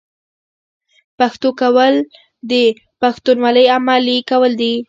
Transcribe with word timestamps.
پښتو 1.17 1.49
کول 1.61 1.93
د 2.51 2.51
پښتونولۍ 3.01 3.65
عملي 3.77 4.17
کول 4.29 4.51
دي. 4.61 4.73